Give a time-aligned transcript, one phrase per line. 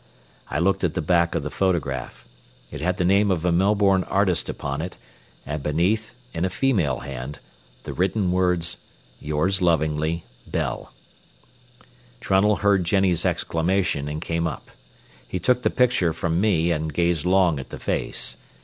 [0.49, 2.25] I looked at the back of the photograph.
[2.71, 4.97] It had the name of a Melbourne artist upon it,
[5.45, 7.37] and beneath, in a female hand,
[7.83, 8.77] the written words,
[9.19, 10.91] "Yours lovingly, Belle."
[12.19, 14.71] Trunnell heard Jennie's exclamation and came up.
[15.27, 18.37] He took the picture from me and gazed long at the face.